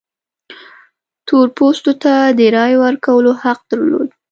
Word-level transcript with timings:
تور 1.27 1.47
پوستو 1.57 1.91
ته 2.03 2.13
د 2.37 2.41
رایې 2.55 2.77
ورکولو 2.83 3.31
حق 3.43 3.59
درلود. 3.71 4.09